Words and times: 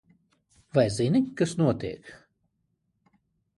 Vai 0.77 0.85
zini, 0.95 1.21
kas 1.43 1.55
notiek? 1.61 2.11